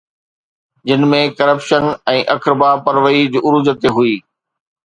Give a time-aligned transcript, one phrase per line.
[0.91, 4.17] جن ۾ ڪرپشن ۽ اقربا پروري عروج تي هئي.